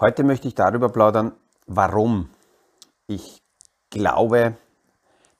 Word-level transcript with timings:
Heute 0.00 0.22
möchte 0.22 0.46
ich 0.46 0.54
darüber 0.54 0.90
plaudern, 0.90 1.32
warum 1.66 2.30
ich 3.08 3.42
glaube, 3.90 4.54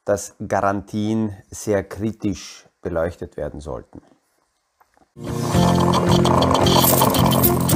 dass 0.05 0.35
Garantien 0.49 1.37
sehr 1.49 1.85
kritisch 1.85 2.67
beleuchtet 2.83 3.37
werden 3.37 3.61
sollten. 3.61 4.01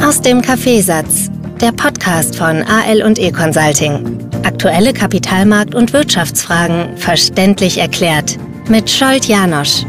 Aus 0.05 0.21
dem 0.23 0.43
Kaffeesatz, 0.43 1.31
der 1.61 1.71
Podcast 1.71 2.37
von 2.37 2.63
AL 2.63 3.03
und 3.05 3.19
E 3.21 3.31
Consulting. 3.31 4.29
Aktuelle 4.45 4.91
Kapitalmarkt- 4.91 5.77
und 5.77 5.93
Wirtschaftsfragen 5.93 6.97
verständlich 6.97 7.79
erklärt 7.79 8.39
mit 8.69 8.91
Scholt 8.91 9.27
Janosch. 9.27 9.85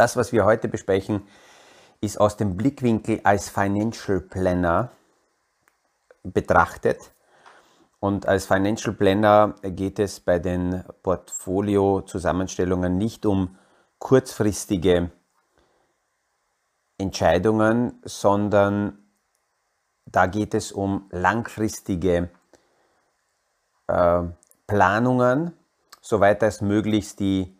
Das, 0.00 0.16
was 0.16 0.32
wir 0.32 0.46
heute 0.46 0.66
besprechen, 0.66 1.28
ist 2.00 2.18
aus 2.18 2.38
dem 2.38 2.56
Blickwinkel 2.56 3.20
als 3.22 3.50
Financial 3.50 4.18
Planner 4.18 4.92
betrachtet. 6.22 7.12
Und 7.98 8.24
als 8.24 8.46
Financial 8.46 8.94
Planner 8.94 9.56
geht 9.62 9.98
es 9.98 10.18
bei 10.18 10.38
den 10.38 10.82
Portfolio-Zusammenstellungen 11.02 12.96
nicht 12.96 13.26
um 13.26 13.58
kurzfristige 13.98 15.10
Entscheidungen, 16.96 18.00
sondern 18.02 19.04
da 20.06 20.24
geht 20.24 20.54
es 20.54 20.72
um 20.72 21.10
langfristige 21.10 22.30
äh, 23.86 24.22
Planungen, 24.66 25.52
soweit 26.00 26.42
als 26.42 26.62
möglichst 26.62 27.20
die 27.20 27.59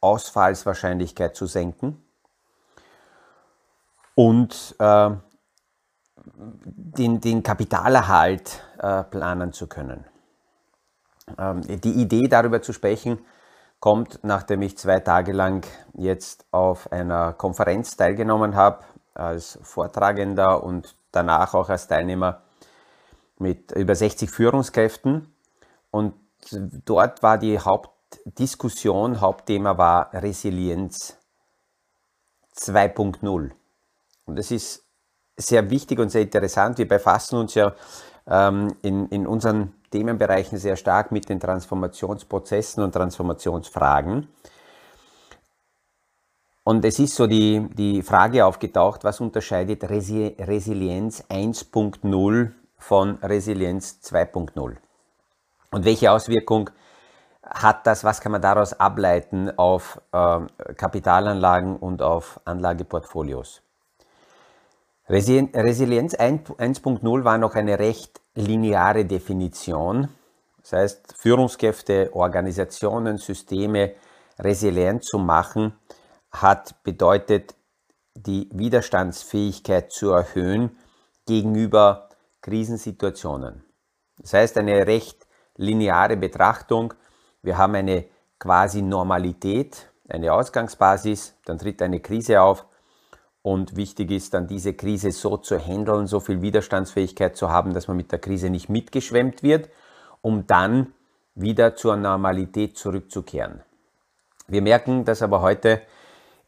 Ausfallswahrscheinlichkeit 0.00 1.36
zu 1.36 1.46
senken 1.46 2.02
und 4.14 4.74
äh, 4.78 5.10
den, 6.36 7.20
den 7.20 7.42
Kapitalerhalt 7.42 8.62
äh, 8.78 9.04
planen 9.04 9.52
zu 9.52 9.66
können. 9.66 10.04
Ähm, 11.38 11.62
die 11.62 11.92
Idee 11.92 12.28
darüber 12.28 12.62
zu 12.62 12.72
sprechen, 12.72 13.18
kommt, 13.78 14.20
nachdem 14.22 14.62
ich 14.62 14.76
zwei 14.76 15.00
Tage 15.00 15.32
lang 15.32 15.66
jetzt 15.94 16.44
auf 16.50 16.92
einer 16.92 17.32
Konferenz 17.32 17.96
teilgenommen 17.96 18.54
habe, 18.54 18.84
als 19.14 19.58
Vortragender 19.62 20.62
und 20.62 20.94
danach 21.12 21.54
auch 21.54 21.68
als 21.68 21.88
Teilnehmer 21.88 22.42
mit 23.38 23.72
über 23.72 23.94
60 23.94 24.30
Führungskräften. 24.30 25.34
Und 25.90 26.14
dort 26.84 27.22
war 27.22 27.38
die 27.38 27.58
Haupt 27.58 27.90
Diskussion, 28.24 29.20
Hauptthema 29.20 29.76
war 29.78 30.12
Resilienz 30.12 31.16
2.0. 32.56 33.50
Und 34.26 34.36
das 34.36 34.50
ist 34.50 34.84
sehr 35.36 35.70
wichtig 35.70 35.98
und 35.98 36.10
sehr 36.10 36.22
interessant. 36.22 36.78
Wir 36.78 36.88
befassen 36.88 37.38
uns 37.38 37.54
ja 37.54 37.74
ähm, 38.26 38.74
in, 38.82 39.08
in 39.08 39.26
unseren 39.26 39.74
Themenbereichen 39.90 40.58
sehr 40.58 40.76
stark 40.76 41.12
mit 41.12 41.28
den 41.28 41.40
Transformationsprozessen 41.40 42.82
und 42.82 42.92
Transformationsfragen. 42.92 44.28
Und 46.62 46.84
es 46.84 46.98
ist 46.98 47.16
so 47.16 47.26
die, 47.26 47.66
die 47.74 48.02
Frage 48.02 48.44
aufgetaucht, 48.44 49.02
was 49.02 49.20
unterscheidet 49.20 49.88
Resi 49.88 50.36
Resilienz 50.38 51.24
1.0 51.28 52.52
von 52.78 53.14
Resilienz 53.16 53.98
2.0? 54.04 54.76
Und 55.72 55.84
welche 55.84 56.12
Auswirkung 56.12 56.70
hat 57.50 57.86
das, 57.86 58.04
was 58.04 58.20
kann 58.20 58.32
man 58.32 58.42
daraus 58.42 58.72
ableiten 58.78 59.50
auf 59.58 60.00
äh, 60.12 60.40
Kapitalanlagen 60.76 61.76
und 61.76 62.00
auf 62.00 62.40
Anlageportfolios? 62.44 63.62
Resilienz 65.08 66.14
1.0 66.14 67.24
war 67.24 67.38
noch 67.38 67.56
eine 67.56 67.80
recht 67.80 68.20
lineare 68.34 69.04
Definition. 69.04 70.08
Das 70.62 70.72
heißt, 70.72 71.14
Führungskräfte, 71.16 72.10
Organisationen, 72.12 73.18
Systeme 73.18 73.94
resilient 74.38 75.04
zu 75.04 75.18
machen, 75.18 75.72
hat 76.30 76.80
bedeutet, 76.84 77.56
die 78.14 78.48
Widerstandsfähigkeit 78.52 79.90
zu 79.90 80.12
erhöhen 80.12 80.76
gegenüber 81.26 82.08
Krisensituationen. 82.40 83.64
Das 84.18 84.34
heißt, 84.34 84.58
eine 84.58 84.86
recht 84.86 85.26
lineare 85.56 86.16
Betrachtung 86.16 86.94
wir 87.42 87.58
haben 87.58 87.74
eine 87.74 88.04
quasi 88.38 88.82
Normalität, 88.82 89.88
eine 90.08 90.32
Ausgangsbasis, 90.32 91.36
dann 91.44 91.58
tritt 91.58 91.82
eine 91.82 92.00
Krise 92.00 92.40
auf 92.40 92.66
und 93.42 93.76
wichtig 93.76 94.10
ist 94.10 94.34
dann 94.34 94.46
diese 94.46 94.74
Krise 94.74 95.12
so 95.12 95.36
zu 95.36 95.58
handeln, 95.58 96.06
so 96.06 96.20
viel 96.20 96.42
Widerstandsfähigkeit 96.42 97.36
zu 97.36 97.50
haben, 97.50 97.72
dass 97.72 97.88
man 97.88 97.96
mit 97.96 98.12
der 98.12 98.18
Krise 98.18 98.50
nicht 98.50 98.68
mitgeschwemmt 98.68 99.42
wird, 99.42 99.70
um 100.20 100.46
dann 100.46 100.92
wieder 101.34 101.76
zur 101.76 101.96
Normalität 101.96 102.76
zurückzukehren. 102.76 103.62
Wir 104.46 104.62
merken, 104.62 105.04
dass 105.04 105.22
aber 105.22 105.40
heute 105.40 105.80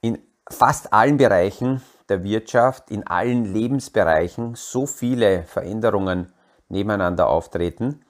in 0.01 0.19
fast 0.51 0.93
allen 0.93 1.17
Bereichen 1.17 1.83
der 2.09 2.25
Wirtschaft, 2.25 2.91
in 2.91 3.07
allen 3.07 3.45
Lebensbereichen 3.45 4.55
so 4.55 4.87
viele 4.87 5.45
Veränderungen 5.45 6.33
nebeneinander 6.69 7.29
auftreten, 7.29 8.05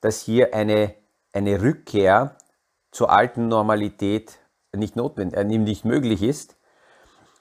dass 0.00 0.22
hier 0.22 0.54
eine 0.54 0.94
eine 1.36 1.60
Rückkehr 1.60 2.36
zur 2.90 3.10
alten 3.10 3.48
Normalität 3.48 4.38
nicht 4.74 4.96
notwendig, 4.96 5.38
äh, 5.38 5.44
nicht 5.44 5.84
möglich 5.84 6.22
ist. 6.22 6.56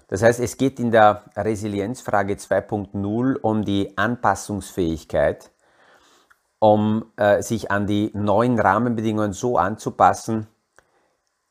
Das 0.08 0.22
heißt, 0.22 0.40
es 0.42 0.58
geht 0.58 0.80
in 0.80 0.92
der 0.92 1.24
Resilienzfrage 1.36 2.34
2.0 2.34 3.38
um 3.38 3.64
die 3.64 3.98
Anpassungsfähigkeit, 3.98 5.50
um 6.60 7.12
äh, 7.16 7.42
sich 7.42 7.72
an 7.72 7.88
die 7.88 8.12
neuen 8.14 8.60
Rahmenbedingungen 8.60 9.34
so 9.34 9.58
anzupassen, 9.58 10.48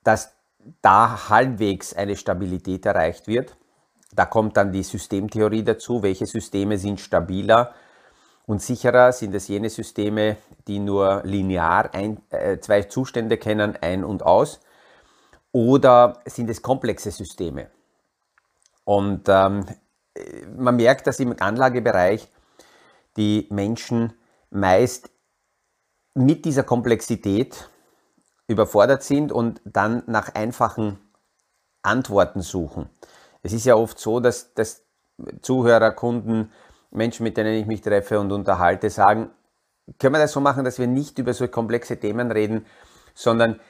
dass 0.04 0.36
da 0.82 1.30
halbwegs 1.30 1.94
eine 1.94 2.14
Stabilität 2.14 2.84
erreicht 2.86 3.26
wird. 3.26 3.56
Da 4.14 4.26
kommt 4.26 4.56
dann 4.56 4.70
die 4.70 4.82
Systemtheorie 4.82 5.64
dazu, 5.64 6.02
welche 6.02 6.26
Systeme 6.26 6.78
sind 6.78 7.00
stabiler 7.00 7.74
und 8.46 8.62
sicherer 8.62 9.12
sind 9.12 9.34
es 9.34 9.48
jene 9.48 9.70
Systeme, 9.70 10.36
die 10.66 10.78
nur 10.78 11.22
linear 11.24 11.94
ein, 11.94 12.20
äh, 12.30 12.58
zwei 12.58 12.82
Zustände 12.82 13.38
kennen, 13.38 13.76
ein 13.80 14.04
und 14.04 14.22
aus, 14.22 14.60
oder 15.52 16.20
sind 16.26 16.50
es 16.50 16.62
komplexe 16.62 17.10
Systeme? 17.10 17.70
Und 18.84 19.28
ähm, 19.28 19.66
man 20.56 20.76
merkt, 20.76 21.06
dass 21.06 21.20
im 21.20 21.34
Anlagebereich 21.38 22.28
die 23.16 23.46
Menschen 23.50 24.12
meist 24.50 25.10
mit 26.14 26.44
dieser 26.44 26.62
Komplexität 26.62 27.68
überfordert 28.46 29.02
sind 29.02 29.32
und 29.32 29.60
dann 29.64 30.02
nach 30.06 30.34
einfachen 30.34 30.98
Antworten 31.82 32.42
suchen. 32.42 32.88
Es 33.42 33.52
ist 33.52 33.64
ja 33.64 33.74
oft 33.74 33.98
so, 33.98 34.20
dass, 34.20 34.54
dass 34.54 34.84
Zuhörer, 35.42 35.92
Kunden 35.92 36.50
Menschen, 36.94 37.24
mit 37.24 37.36
denen 37.36 37.54
ich 37.54 37.66
mich 37.66 37.80
treffe 37.80 38.18
und 38.20 38.32
unterhalte, 38.32 38.90
sagen, 38.90 39.30
können 39.98 40.14
wir 40.14 40.20
das 40.20 40.32
so 40.32 40.40
machen, 40.40 40.64
dass 40.64 40.78
wir 40.78 40.86
nicht 40.86 41.18
über 41.18 41.34
so 41.34 41.46
komplexe 41.48 41.98
Themen 41.98 42.30
reden, 42.30 42.66
sondern 43.14 43.60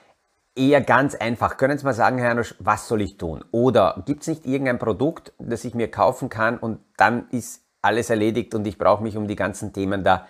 eher 0.55 0.81
ganz 0.81 1.15
einfach. 1.15 1.57
Können 1.57 1.77
Sie 1.79 1.85
mal 1.85 1.95
sagen, 1.95 2.19
Herr 2.19 2.29
Janusz, 2.29 2.55
was 2.59 2.87
soll 2.87 3.03
ich 3.03 3.17
tun? 3.17 3.45
Oder 3.51 4.03
gibt 4.07 4.23
es 4.23 4.29
nicht 4.29 4.47
irgendein 4.47 4.79
Produkt, 4.79 5.33
das 5.39 5.65
ich 5.65 5.75
mir 5.75 5.91
kaufen 5.91 6.29
kann 6.29 6.59
und 6.59 6.81
dann 6.97 7.29
ist 7.31 7.65
alles 7.83 8.11
erledigt 8.11 8.55
und 8.55 8.67
ich 8.67 8.79
brauche 8.79 9.03
mich 9.03 9.17
um 9.17 9.27
die 9.27 9.37
ganzen 9.37 9.73
Themen 9.73 10.05
da 10.05 10.27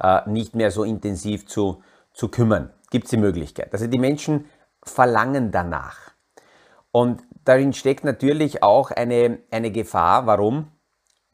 äh, 0.00 0.28
nicht 0.28 0.54
mehr 0.54 0.70
so 0.70 0.84
intensiv 0.84 1.46
zu, 1.46 1.82
zu 2.12 2.28
kümmern? 2.28 2.70
Gibt 2.90 3.04
es 3.04 3.10
die 3.10 3.16
Möglichkeit? 3.18 3.72
Also 3.72 3.86
die 3.86 3.98
Menschen 3.98 4.46
verlangen 4.82 5.50
danach. 5.50 6.12
Und 6.92 7.22
darin 7.44 7.72
steckt 7.72 8.04
natürlich 8.04 8.62
auch 8.62 8.90
eine, 8.90 9.40
eine 9.50 9.70
Gefahr. 9.70 10.26
Warum? 10.26 10.68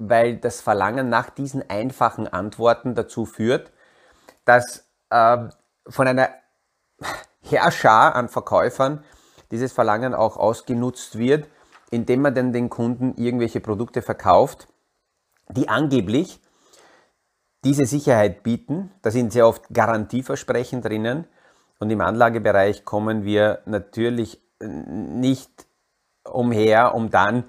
Weil 0.08 0.36
das 0.36 0.60
Verlangen 0.60 1.08
nach 1.08 1.30
diesen 1.30 1.68
einfachen 1.68 2.26
Antworten 2.26 2.94
dazu 2.94 3.24
führt, 3.24 3.72
dass 4.44 4.86
äh, 5.10 5.38
von 5.88 6.08
einer 6.08 6.30
Herrscher 7.42 8.14
an 8.14 8.28
Verkäufern 8.28 9.04
dieses 9.50 9.72
Verlangen 9.72 10.14
auch 10.14 10.36
ausgenutzt 10.36 11.18
wird, 11.18 11.48
indem 11.90 12.22
man 12.22 12.34
dann 12.34 12.52
den 12.52 12.70
Kunden 12.70 13.14
irgendwelche 13.16 13.60
Produkte 13.60 14.02
verkauft, 14.02 14.66
die 15.48 15.68
angeblich 15.68 16.40
diese 17.64 17.84
Sicherheit 17.84 18.42
bieten. 18.42 18.90
Da 19.02 19.10
sind 19.10 19.32
sehr 19.32 19.46
oft 19.46 19.64
Garantieversprechen 19.72 20.82
drinnen. 20.82 21.26
Und 21.78 21.90
im 21.90 22.00
Anlagebereich 22.00 22.84
kommen 22.84 23.24
wir 23.24 23.60
natürlich 23.66 24.40
nicht 24.60 25.66
umher, 26.24 26.94
um 26.94 27.10
dann 27.10 27.44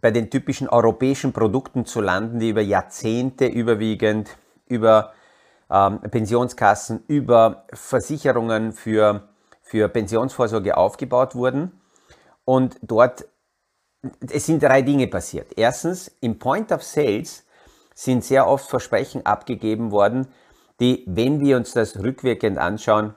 bei 0.00 0.10
den 0.10 0.30
typischen 0.30 0.68
europäischen 0.68 1.32
Produkten 1.32 1.84
zu 1.84 2.00
landen, 2.00 2.38
die 2.38 2.50
über 2.50 2.62
Jahrzehnte 2.62 3.46
überwiegend 3.46 4.36
über 4.66 5.12
ähm, 5.70 6.00
Pensionskassen, 6.00 7.04
über 7.06 7.64
Versicherungen 7.72 8.72
für, 8.72 9.28
für 9.62 9.88
Pensionsvorsorge 9.88 10.76
aufgebaut 10.76 11.34
wurden. 11.34 11.80
Und 12.44 12.78
dort 12.82 13.26
es 14.30 14.46
sind 14.46 14.62
drei 14.62 14.82
Dinge 14.82 15.06
passiert. 15.08 15.52
Erstens, 15.56 16.10
im 16.20 16.38
Point 16.38 16.72
of 16.72 16.82
Sales 16.82 17.44
sind 17.94 18.24
sehr 18.24 18.46
oft 18.46 18.68
Versprechen 18.68 19.26
abgegeben 19.26 19.90
worden, 19.90 20.28
die, 20.80 21.04
wenn 21.06 21.40
wir 21.40 21.56
uns 21.56 21.72
das 21.72 21.98
rückwirkend 21.98 22.56
anschauen, 22.56 23.14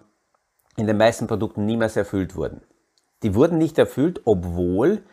in 0.75 0.87
den 0.87 0.97
meisten 0.97 1.27
Produkten 1.27 1.65
niemals 1.65 1.95
erfüllt 1.95 2.35
wurden. 2.35 2.61
Die 3.21 3.35
wurden 3.35 3.57
nicht 3.57 3.77
erfüllt, 3.77 4.21
obwohl 4.25 5.03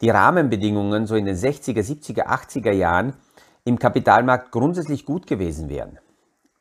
die 0.00 0.10
Rahmenbedingungen 0.10 1.06
so 1.06 1.16
in 1.16 1.24
den 1.24 1.36
60er, 1.36 1.80
70er, 1.80 2.26
80er 2.26 2.72
Jahren 2.72 3.14
im 3.64 3.78
Kapitalmarkt 3.78 4.52
grundsätzlich 4.52 5.04
gut 5.04 5.26
gewesen 5.26 5.68
wären. 5.68 5.98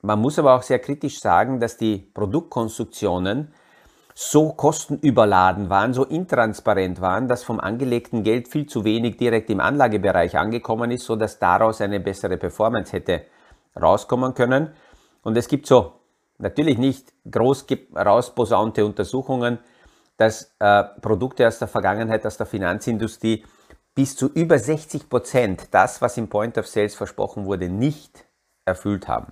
Man 0.02 0.20
muss 0.20 0.40
aber 0.40 0.56
auch 0.56 0.64
sehr 0.64 0.80
kritisch 0.80 1.20
sagen, 1.20 1.60
dass 1.60 1.78
die 1.78 1.98
Produktkonstruktionen 1.98 3.54
so 4.14 4.50
kostenüberladen 4.54 5.70
waren, 5.70 5.94
so 5.94 6.04
intransparent 6.04 7.02
waren, 7.02 7.28
dass 7.28 7.44
vom 7.44 7.60
angelegten 7.60 8.24
Geld 8.24 8.48
viel 8.48 8.66
zu 8.66 8.84
wenig 8.84 9.18
direkt 9.18 9.50
im 9.52 9.60
Anlagebereich 9.60 10.38
angekommen 10.38 10.90
ist, 10.90 11.06
sodass 11.06 11.38
daraus 11.38 11.82
eine 11.82 12.00
bessere 12.00 12.38
Performance 12.38 12.94
hätte 12.94 13.26
rauskommen 13.80 14.34
können. 14.34 14.72
Und 15.22 15.38
es 15.38 15.48
gibt 15.48 15.68
so 15.68 15.94
natürlich 16.40 16.78
nicht 16.78 17.14
groß 17.30 17.68
rausposaunte 17.96 18.86
Untersuchungen, 18.86 19.60
dass 20.18 20.54
äh, 20.60 20.84
Produkte 21.02 21.48
aus 21.48 21.60
der 21.60 21.68
Vergangenheit, 21.68 22.26
aus 22.26 22.38
der 22.38 22.46
Finanzindustrie 22.46 23.46
bis 23.96 24.16
zu 24.16 24.28
über 24.28 24.60
60 24.60 25.10
Prozent 25.10 25.68
das, 25.72 26.02
was 26.02 26.18
im 26.18 26.28
Point 26.28 26.58
of 26.58 26.68
Sales 26.68 26.96
versprochen 26.96 27.46
wurde, 27.46 27.70
nicht 27.70 28.26
erfüllt 28.66 29.08
haben. 29.08 29.32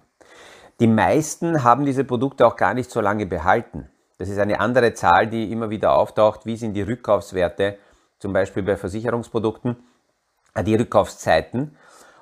Die 0.79 0.87
meisten 0.87 1.63
haben 1.63 1.85
diese 1.85 2.03
Produkte 2.03 2.45
auch 2.45 2.55
gar 2.55 2.73
nicht 2.73 2.89
so 2.89 2.99
lange 2.99 3.25
behalten. 3.25 3.89
Das 4.17 4.29
ist 4.29 4.39
eine 4.39 4.59
andere 4.59 4.93
Zahl, 4.93 5.27
die 5.27 5.51
immer 5.51 5.69
wieder 5.69 5.95
auftaucht. 5.95 6.45
Wie 6.45 6.57
sind 6.57 6.73
die 6.73 6.81
Rückkaufswerte, 6.81 7.77
zum 8.19 8.33
Beispiel 8.33 8.63
bei 8.63 8.77
Versicherungsprodukten, 8.77 9.77
äh, 10.53 10.63
die 10.63 10.75
Rückkaufszeiten. 10.75 11.77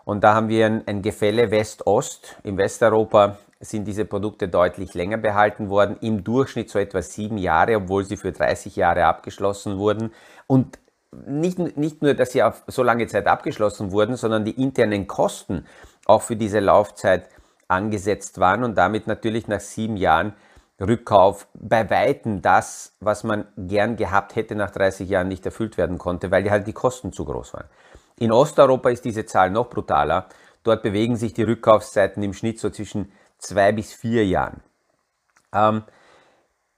Und 0.05 0.23
da 0.23 0.33
haben 0.35 0.49
wir 0.49 0.65
ein, 0.65 0.87
ein 0.87 1.01
Gefälle 1.01 1.49
West-Ost. 1.49 2.35
In 2.43 2.57
Westeuropa 2.57 3.37
sind 3.63 3.85
diese 3.85 4.05
Produkte 4.05 4.47
deutlich 4.47 4.93
länger 4.93 5.17
behalten 5.17 5.69
worden, 5.69 5.97
im 6.01 6.23
Durchschnitt 6.23 6.69
so 6.69 6.79
etwa 6.79 7.01
sieben 7.01 7.37
Jahre, 7.37 7.77
obwohl 7.77 8.03
sie 8.03 8.17
für 8.17 8.31
30 8.31 8.75
Jahre 8.75 9.05
abgeschlossen 9.05 9.77
wurden. 9.77 10.11
Und 10.47 10.79
nicht, 11.27 11.59
nicht 11.77 12.01
nur, 12.01 12.13
dass 12.13 12.31
sie 12.31 12.43
auf 12.43 12.63
so 12.67 12.83
lange 12.83 13.07
Zeit 13.07 13.27
abgeschlossen 13.27 13.91
wurden, 13.91 14.15
sondern 14.15 14.45
die 14.45 14.61
internen 14.61 15.07
Kosten 15.07 15.65
auch 16.05 16.21
für 16.21 16.35
diese 16.35 16.59
Laufzeit 16.59 17.29
angesetzt 17.67 18.39
waren 18.39 18.63
und 18.63 18.75
damit 18.75 19.07
natürlich 19.07 19.47
nach 19.47 19.59
sieben 19.59 19.97
Jahren 19.97 20.33
Rückkauf 20.81 21.47
bei 21.53 21.89
Weitem 21.89 22.41
das, 22.41 22.93
was 22.99 23.23
man 23.23 23.45
gern 23.57 23.95
gehabt 23.95 24.35
hätte 24.35 24.55
nach 24.55 24.71
30 24.71 25.07
Jahren 25.07 25.27
nicht 25.27 25.45
erfüllt 25.45 25.77
werden 25.77 25.97
konnte, 25.97 26.31
weil 26.31 26.49
halt 26.49 26.67
die 26.67 26.73
Kosten 26.73 27.13
zu 27.13 27.25
groß 27.25 27.53
waren. 27.53 27.67
In 28.19 28.31
Osteuropa 28.31 28.89
ist 28.89 29.05
diese 29.05 29.25
Zahl 29.25 29.49
noch 29.49 29.69
brutaler. 29.69 30.27
Dort 30.63 30.81
bewegen 30.81 31.15
sich 31.15 31.33
die 31.33 31.43
Rückkaufszeiten 31.43 32.23
im 32.23 32.33
Schnitt 32.33 32.59
so 32.59 32.69
zwischen 32.69 33.11
zwei 33.43 33.71
bis 33.71 33.93
vier 33.93 34.25
Jahren. 34.25 34.61
Ähm, 35.53 35.83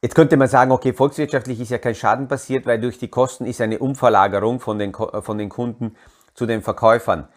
jetzt 0.01 0.15
könnte 0.15 0.37
man 0.37 0.47
sagen, 0.47 0.71
okay, 0.71 0.93
volkswirtschaftlich 0.93 1.59
ist 1.59 1.69
ja 1.71 1.77
kein 1.77 1.95
Schaden 1.95 2.27
passiert, 2.27 2.65
weil 2.65 2.79
durch 2.79 2.97
die 2.97 3.07
Kosten 3.07 3.45
ist 3.45 3.61
eine 3.61 3.79
Umverlagerung 3.79 4.59
von 4.59 4.79
den, 4.79 4.93
von 4.93 5.37
den 5.37 5.49
Kunden 5.49 5.95
zu 6.33 6.45
den 6.45 6.61
Verkäufern. 6.61 7.27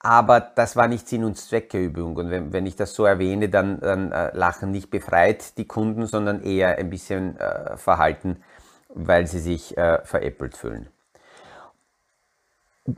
Aber 0.00 0.40
das 0.40 0.76
war 0.76 0.86
nicht 0.86 1.08
Sinn 1.08 1.24
und 1.24 1.38
Zweck 1.38 1.70
der 1.70 1.80
Übung. 1.80 2.16
Und 2.16 2.30
wenn, 2.30 2.52
wenn 2.52 2.66
ich 2.66 2.76
das 2.76 2.94
so 2.94 3.06
erwähne, 3.06 3.48
dann, 3.48 3.80
dann 3.80 4.12
äh, 4.12 4.36
lachen 4.36 4.70
nicht 4.70 4.90
befreit 4.90 5.56
die 5.56 5.66
Kunden, 5.66 6.06
sondern 6.06 6.42
eher 6.42 6.76
ein 6.76 6.90
bisschen 6.90 7.38
äh, 7.38 7.78
verhalten, 7.78 8.42
weil 8.88 9.26
sie 9.26 9.40
sich 9.40 9.78
äh, 9.78 10.04
veräppelt 10.04 10.56
fühlen. 10.56 10.88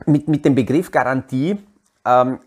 Mit, 0.05 0.27
mit 0.27 0.43
dem 0.43 0.55
Begriff 0.55 0.91
Garantie 0.91 1.57
ähm, 2.03 2.39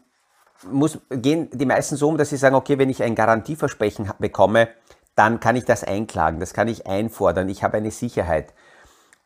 muss, 0.69 0.99
gehen 1.11 1.49
die 1.53 1.67
meisten 1.67 1.97
so 1.97 2.09
um, 2.09 2.17
dass 2.17 2.31
sie 2.31 2.37
sagen, 2.37 2.55
okay, 2.55 2.79
wenn 2.79 2.91
ich 2.91 3.03
ein 3.03 3.15
Garantieversprechen 3.15 4.11
bekomme, 4.19 4.69
dann 5.15 5.41
kann 5.41 5.57
ich 5.57 5.65
das 5.65 5.85
einklagen, 5.85 6.41
das 6.41 6.55
kann 6.55 6.69
ich 6.69 6.87
einfordern, 6.87 7.49
ich 7.49 7.63
habe 7.63 7.77
eine 7.77 7.91
Sicherheit. 7.91 8.55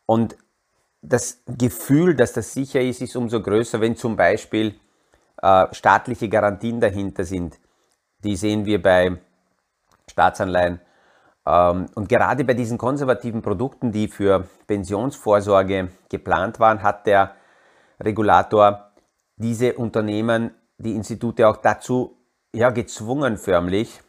Und 0.05 0.37
das 1.01 1.43
Gefühl, 1.45 2.15
dass 2.15 2.33
das 2.33 2.53
sicher 2.53 2.81
ist, 2.81 3.01
ist 3.01 3.15
umso 3.15 3.41
größer, 3.41 3.79
wenn 3.81 3.95
zum 3.95 4.15
Beispiel 4.15 4.75
äh, 5.41 5.67
staatliche 5.71 6.29
Garantien 6.29 6.79
dahinter 6.79 7.23
sind. 7.23 7.59
Die 8.23 8.35
sehen 8.35 8.65
wir 8.65 8.81
bei 8.81 9.17
Staatsanleihen. 10.09 10.81
Ähm, 11.45 11.87
und 11.95 12.09
gerade 12.09 12.43
bei 12.43 12.53
diesen 12.53 12.77
konservativen 12.77 13.41
Produkten, 13.41 13.91
die 13.91 14.07
für 14.07 14.47
Pensionsvorsorge 14.67 15.89
geplant 16.09 16.59
waren, 16.59 16.81
hat 16.81 17.05
der 17.05 17.35
Regulator 17.99 18.91
diese 19.37 19.73
Unternehmen 19.73 20.51
die 20.77 20.95
Institute 20.95 21.47
auch 21.47 21.57
dazu 21.57 22.17
ja, 22.53 22.69
gezwungen 22.69 23.37
förmlich, 23.37 24.01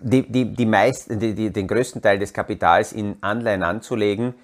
die, 0.00 0.30
die, 0.30 0.52
die 0.52 0.66
meisten, 0.66 1.18
die, 1.18 1.34
die, 1.34 1.52
den 1.52 1.66
größten 1.66 2.02
Teil 2.02 2.18
des 2.18 2.32
Kapitals 2.32 2.92
in 2.92 3.16
Anleihen 3.20 3.62
anzulegen. 3.62 4.34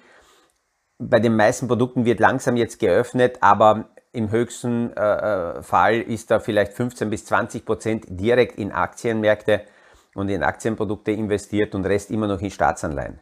Bei 0.97 1.19
den 1.19 1.35
meisten 1.35 1.67
Produkten 1.67 2.05
wird 2.05 2.19
langsam 2.19 2.57
jetzt 2.57 2.79
geöffnet, 2.79 3.37
aber 3.41 3.89
im 4.11 4.31
höchsten 4.31 4.93
äh, 4.95 5.57
äh 5.57 5.63
Fall 5.63 6.01
ist 6.01 6.31
da 6.31 6.39
vielleicht 6.39 6.73
15 6.73 7.09
bis 7.09 7.25
20 7.25 7.65
Prozent 7.65 8.05
direkt 8.09 8.57
in 8.57 8.71
Aktienmärkte 8.71 9.61
und 10.15 10.29
in 10.29 10.43
Aktienprodukte 10.43 11.11
investiert 11.11 11.75
und 11.75 11.85
Rest 11.85 12.11
immer 12.11 12.27
noch 12.27 12.39
in 12.39 12.49
Staatsanleihen. 12.49 13.19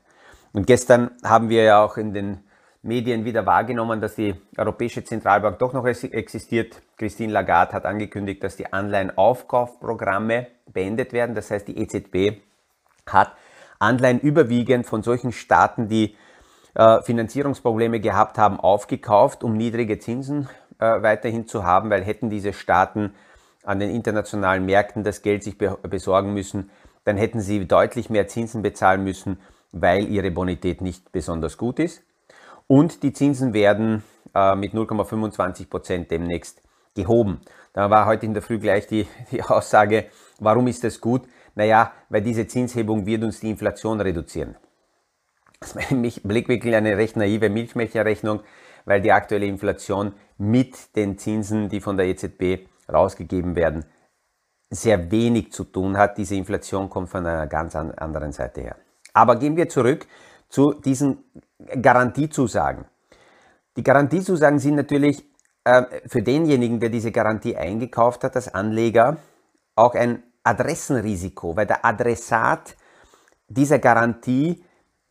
Und 0.54 0.68
gestern 0.68 1.12
haben 1.24 1.50
wir 1.50 1.64
ja 1.64 1.84
auch 1.84 1.98
in 1.98 2.14
den 2.14 2.44
Medien 2.84 3.24
wieder 3.24 3.46
wahrgenommen, 3.46 4.02
dass 4.02 4.16
die 4.16 4.36
Europäische 4.58 5.06
Zentralbank 5.06 5.58
doch 5.58 5.72
noch 5.72 5.86
existiert. 5.86 6.82
Christine 6.98 7.32
Lagarde 7.32 7.72
hat 7.72 7.86
angekündigt, 7.86 8.44
dass 8.44 8.58
die 8.58 8.72
Anleihenaufkaufprogramme 8.72 10.48
beendet 10.72 11.14
werden. 11.14 11.34
Das 11.34 11.50
heißt, 11.50 11.68
die 11.68 11.78
EZB 11.78 12.42
hat 13.08 13.32
Anleihen 13.80 14.20
überwiegend 14.20 14.86
von 14.86 15.02
solchen 15.02 15.32
Staaten, 15.32 15.88
die 15.88 16.18
äh, 16.76 17.02
Finanzierungsprobleme 17.02 18.02
gehabt 18.02 18.38
haben, 18.38 18.60
aufgekauft, 18.60 19.46
um 19.46 19.54
niedrige 19.56 20.00
Zinsen 20.00 20.50
äh, 20.80 21.02
weiterhin 21.02 21.48
zu 21.48 21.64
haben, 21.64 21.90
weil 21.90 22.04
hätten 22.04 22.30
diese 22.30 22.52
Staaten 22.52 23.14
an 23.64 23.80
den 23.80 23.92
internationalen 23.92 24.66
Märkten 24.66 25.06
das 25.06 25.22
Geld 25.22 25.44
sich 25.44 25.58
be 25.58 25.78
besorgen 25.84 26.34
müssen, 26.34 26.70
dann 27.06 27.16
hätten 27.16 27.40
sie 27.40 27.66
deutlich 27.66 28.10
mehr 28.10 28.28
Zinsen 28.28 28.62
bezahlen 28.62 29.06
müssen, 29.06 29.40
weil 29.72 30.10
ihre 30.10 30.32
Bonität 30.32 30.82
nicht 30.82 31.14
besonders 31.14 31.58
gut 31.58 31.80
ist. 31.80 32.04
Und 32.68 33.04
die 33.04 33.14
Zinsen 33.14 33.54
werden 33.54 34.04
äh, 34.34 34.56
mit 34.56 34.74
0,25 34.74 35.70
Prozent 35.70 36.12
demnächst 36.12 36.62
gehoben. 36.96 37.42
Da 37.74 37.90
war 37.90 38.06
heute 38.06 38.26
in 38.26 38.34
der 38.34 38.44
Früh 38.44 38.60
gleich 38.60 38.88
die, 38.88 39.08
die 39.32 39.42
Aussage, 39.44 40.06
warum 40.40 40.68
ist 40.68 40.84
das 40.84 41.02
gut? 41.02 41.24
Naja, 41.56 41.92
weil 42.10 42.22
diese 42.22 42.48
Zinshebung 42.48 43.06
wird 43.06 43.24
uns 43.24 43.40
die 43.40 43.50
Inflation 43.50 44.02
reduzieren. 44.02 44.56
Das 45.60 45.76
ist 45.76 45.92
mein 45.92 46.12
Blickwinkel 46.24 46.74
eine 46.74 46.98
recht 46.98 47.16
naive 47.16 47.50
Milchmädchenrechnung, 47.50 48.42
weil 48.86 49.02
die 49.02 49.12
aktuelle 49.12 49.46
Inflation 49.46 50.14
mit 50.38 50.96
den 50.96 51.18
Zinsen, 51.18 51.70
die 51.70 51.80
von 51.80 51.96
der 51.96 52.08
EZB 52.08 52.68
rausgegeben 52.92 53.56
werden, 53.56 53.86
sehr 54.70 55.12
wenig 55.12 55.54
zu 55.54 55.64
tun 55.64 55.98
hat. 55.98 56.18
Diese 56.18 56.36
Inflation 56.36 56.90
kommt 56.90 57.10
von 57.10 57.26
einer 57.26 57.48
ganz 57.48 57.76
anderen 57.76 58.32
Seite 58.32 58.62
her. 58.62 58.76
Aber 59.14 59.38
gehen 59.38 59.56
wir 59.56 59.70
zurück 59.70 60.08
zu 60.50 60.74
diesen 60.74 61.24
Garantiezusagen. 61.82 62.86
Die 63.76 63.84
Garantiezusagen 63.84 64.60
sind 64.60 64.76
natürlich 64.76 65.24
äh, 65.64 65.84
für 66.08 66.22
denjenigen, 66.22 66.80
der 66.80 66.90
diese 66.90 67.12
Garantie 67.12 67.56
eingekauft 67.56 68.24
hat, 68.24 68.36
als 68.36 68.54
Anleger, 68.54 69.18
auch 69.76 69.96
ein 69.96 70.24
Adressenrisiko, 70.44 71.56
weil 71.56 71.66
der 71.66 71.86
Adressat 71.86 72.76
dieser 73.48 73.80
Garantie 73.80 74.64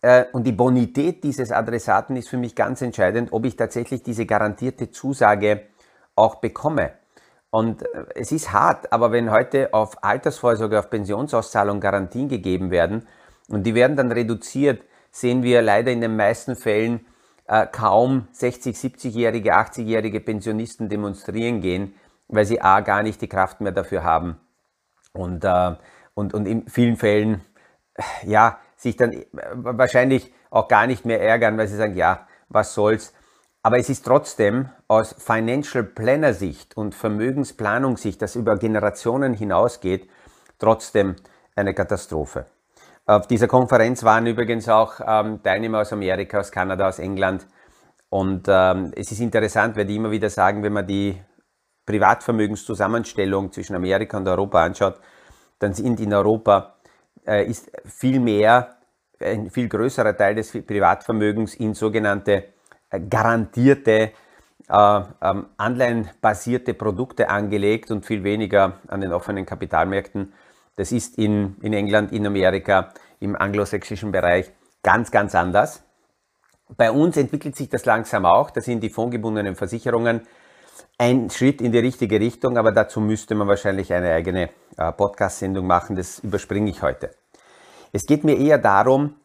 äh, 0.02 0.26
und 0.32 0.44
die 0.44 0.52
Bonität 0.52 1.24
dieses 1.24 1.50
Adressaten 1.50 2.16
ist 2.16 2.28
für 2.28 2.36
mich 2.36 2.54
ganz 2.54 2.82
entscheidend, 2.82 3.32
ob 3.32 3.46
ich 3.46 3.56
tatsächlich 3.56 4.02
diese 4.02 4.26
garantierte 4.26 4.90
Zusage 4.90 5.68
auch 6.14 6.36
bekomme. 6.36 6.92
Und 7.50 7.82
äh, 7.82 8.04
es 8.14 8.32
ist 8.32 8.52
hart, 8.52 8.92
aber 8.92 9.12
wenn 9.12 9.30
heute 9.30 9.72
auf 9.72 10.02
Altersvorsorge, 10.04 10.78
auf 10.78 10.90
Pensionsauszahlung 10.90 11.80
Garantien 11.80 12.28
gegeben 12.28 12.70
werden 12.70 13.06
und 13.48 13.64
die 13.64 13.74
werden 13.74 13.96
dann 13.96 14.12
reduziert 14.12 14.82
sehen 15.12 15.42
wir 15.44 15.62
leider 15.62 15.92
in 15.92 16.00
den 16.00 16.16
meisten 16.16 16.56
Fällen 16.56 17.06
äh, 17.46 17.66
kaum 17.66 18.26
60, 18.32 18.76
70-jährige, 18.76 19.54
80-jährige 19.54 20.20
Pensionisten 20.20 20.88
demonstrieren 20.88 21.60
gehen, 21.60 21.94
weil 22.28 22.46
sie 22.46 22.60
a 22.60 22.80
gar 22.80 23.02
nicht 23.02 23.20
die 23.20 23.28
Kraft 23.28 23.60
mehr 23.60 23.72
dafür 23.72 24.02
haben 24.02 24.40
und, 25.12 25.44
äh, 25.44 25.76
und, 26.14 26.34
und 26.34 26.46
in 26.46 26.66
vielen 26.68 26.96
Fällen 26.96 27.42
ja, 28.24 28.58
sich 28.76 28.96
dann 28.96 29.12
äh, 29.12 29.24
wahrscheinlich 29.54 30.32
auch 30.50 30.68
gar 30.68 30.86
nicht 30.86 31.04
mehr 31.04 31.20
ärgern, 31.20 31.56
weil 31.58 31.68
sie 31.68 31.76
sagen, 31.76 31.94
ja, 31.94 32.26
was 32.48 32.74
soll's. 32.74 33.12
Aber 33.62 33.78
es 33.78 33.88
ist 33.88 34.04
trotzdem 34.04 34.70
aus 34.88 35.14
Financial 35.18 35.84
Planner 35.84 36.34
Sicht 36.34 36.76
und 36.76 36.94
Vermögensplanungssicht, 36.94 38.20
das 38.20 38.34
über 38.34 38.56
Generationen 38.56 39.34
hinausgeht, 39.34 40.08
trotzdem 40.58 41.16
eine 41.54 41.72
Katastrophe. 41.72 42.46
Auf 43.06 43.26
dieser 43.26 43.48
Konferenz 43.48 44.04
waren 44.04 44.26
übrigens 44.26 44.68
auch 44.68 45.00
ähm, 45.04 45.42
Teilnehmer 45.42 45.80
aus 45.80 45.92
Amerika, 45.92 46.38
aus 46.38 46.52
Kanada, 46.52 46.88
aus 46.88 46.98
England, 47.00 47.46
Und 48.12 48.46
ähm, 48.46 48.92
es 48.94 49.10
ist 49.10 49.20
interessant, 49.20 49.74
weil 49.74 49.86
die 49.86 49.96
immer 49.96 50.10
wieder 50.10 50.28
sagen, 50.28 50.62
wenn 50.62 50.74
man 50.74 50.86
die 50.86 51.18
Privatvermögenszusammenstellung 51.86 53.50
zwischen 53.50 53.74
Amerika 53.74 54.18
und 54.18 54.28
Europa 54.28 54.62
anschaut, 54.62 55.00
dann 55.58 55.72
sind 55.72 55.98
in 55.98 56.12
Europa 56.12 56.76
äh, 57.26 57.46
ist 57.46 57.72
viel 57.86 58.20
mehr, 58.20 58.76
ein 59.18 59.48
viel 59.48 59.66
größerer 59.66 60.14
Teil 60.14 60.34
des 60.34 60.52
Privatvermögens 60.52 61.54
in 61.54 61.72
sogenannte 61.72 62.52
äh, 62.90 63.00
garantierte 63.00 64.12
äh, 64.68 65.00
ähm, 65.22 65.46
anleihenbasierte 65.56 66.74
Produkte 66.74 67.30
angelegt 67.30 67.90
und 67.90 68.04
viel 68.04 68.24
weniger 68.24 68.74
an 68.88 69.00
den 69.00 69.12
offenen 69.12 69.46
Kapitalmärkten. 69.46 70.34
Das 70.76 70.92
ist 70.92 71.18
in, 71.18 71.56
in 71.60 71.72
England, 71.72 72.12
in 72.12 72.26
Amerika, 72.26 72.92
im 73.20 73.36
anglosächsischen 73.36 74.10
Bereich 74.10 74.50
ganz, 74.82 75.10
ganz 75.10 75.34
anders. 75.34 75.82
Bei 76.76 76.90
uns 76.90 77.16
entwickelt 77.16 77.56
sich 77.56 77.68
das 77.68 77.84
langsam 77.84 78.24
auch. 78.24 78.50
Das 78.50 78.64
sind 78.64 78.82
die 78.82 78.90
fondgebundenen 78.90 79.54
Versicherungen 79.54 80.22
ein 80.98 81.30
Schritt 81.30 81.60
in 81.60 81.72
die 81.72 81.78
richtige 81.78 82.20
Richtung, 82.20 82.56
aber 82.56 82.72
dazu 82.72 83.00
müsste 83.00 83.34
man 83.34 83.48
wahrscheinlich 83.48 83.92
eine 83.92 84.12
eigene 84.12 84.50
äh, 84.76 84.92
Podcast-Sendung 84.92 85.66
machen. 85.66 85.96
Das 85.96 86.20
überspringe 86.20 86.70
ich 86.70 86.82
heute. 86.82 87.10
Es 87.92 88.06
geht 88.06 88.24
mir 88.24 88.38
eher 88.38 88.58
darum, 88.58 89.16